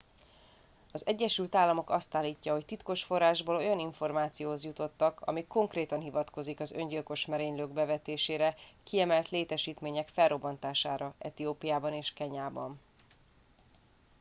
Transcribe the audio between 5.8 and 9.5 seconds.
hivatkozik az öngyilkos merénylők bevetésére "kiemelt